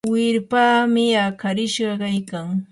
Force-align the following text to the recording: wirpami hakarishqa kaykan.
wirpami 0.13 1.05
hakarishqa 1.19 1.91
kaykan. 2.01 2.47